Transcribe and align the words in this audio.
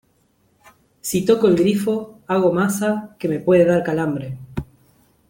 si 1.01 1.23
toco 1.25 1.47
el 1.47 1.55
grifo, 1.55 2.23
hago 2.25 2.51
masa, 2.51 3.15
que 3.19 3.27
me 3.29 3.39
puede 3.39 3.65
dar 3.65 3.83
calambre 3.83 4.39